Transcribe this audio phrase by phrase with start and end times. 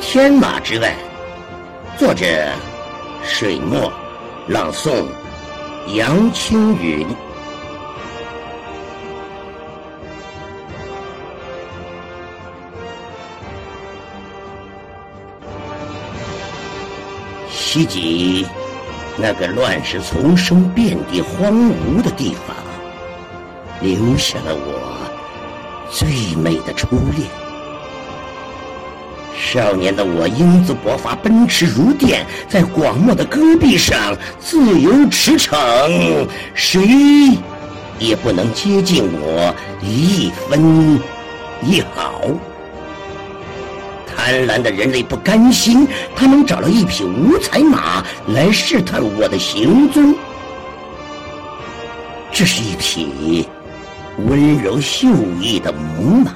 [0.00, 0.94] 天马之外，
[1.98, 2.24] 作者
[3.22, 3.92] 水墨，
[4.48, 5.04] 朗诵
[5.94, 7.06] 杨青云。
[17.76, 18.46] 西极
[19.18, 22.56] 那个乱世丛生、遍地荒芜的地方，
[23.82, 24.96] 留下了我
[25.90, 27.28] 最美的初恋。
[29.36, 37.36] 少年的我英姿勃发，奔驰如电，在广漠的戈壁上自由驰骋，谁
[37.98, 40.98] 也不能接近我一分
[41.62, 42.22] 一毫。
[44.26, 50.12] 贪婪的人类不甘心，他们找了一匹五彩马来试探我的行踪。
[52.32, 53.46] 这是一匹
[54.26, 55.06] 温柔秀
[55.40, 56.32] 逸的母马。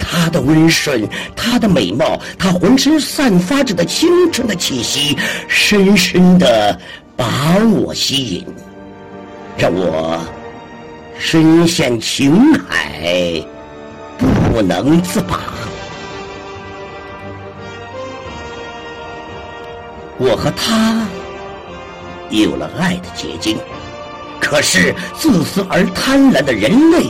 [0.00, 5.16] 它的温顺，它的美貌，它浑身散发着的青春的气息，
[5.46, 6.76] 深深的
[7.16, 8.44] 把我吸引，
[9.56, 10.18] 让我
[11.20, 13.40] 深陷情海
[14.18, 15.38] 不能自拔。
[20.18, 21.06] 我和她
[22.30, 23.58] 有了爱的结晶，
[24.40, 27.06] 可是自私而贪婪的人类。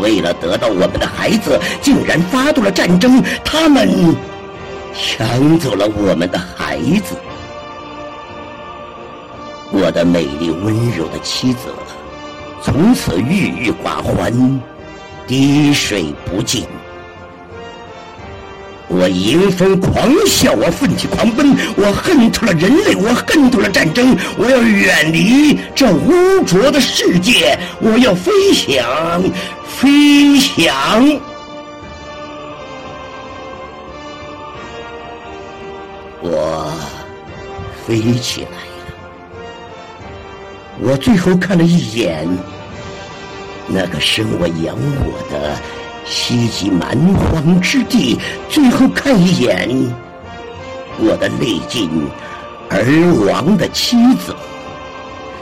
[0.00, 3.22] 为了得到我们的孩子，竟然发动了战争。
[3.44, 4.14] 他们
[4.94, 7.16] 抢走了我们的孩子。
[9.72, 11.68] 我的美丽温柔的妻子，
[12.62, 14.60] 从此郁郁寡欢，
[15.26, 16.64] 滴水不进。
[18.88, 24.16] 我迎风狂笑，我奋起狂奔，我恨透了人类，我恨透了战争。
[24.38, 29.22] 我要远离这污浊的世界，我要飞翔。
[29.66, 31.20] 飞翔，
[36.22, 36.72] 我
[37.86, 38.56] 飞起来了。
[40.80, 42.26] 我最后看了一眼
[43.66, 45.54] 那个生我养我的
[46.08, 49.68] 西极蛮荒之地，最后看一眼
[50.98, 51.88] 我的泪尽
[52.70, 52.82] 而
[53.26, 54.34] 亡的妻子。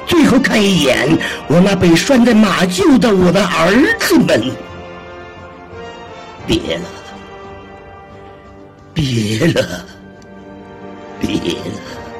[0.06, 1.08] 最后看一眼
[1.48, 4.50] 我那被拴在马厩的我的儿子们，
[6.46, 6.84] 别了，
[8.94, 9.84] 别了，
[11.20, 12.15] 别了！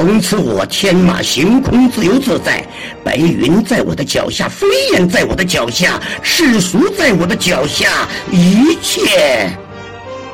[0.00, 2.66] 从此我天马行空，自由自在，
[3.04, 9.54] 白云在我的脚下，飞燕在我的脚下，世俗在我的脚下，一切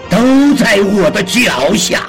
[0.09, 2.06] 都在我的脚下。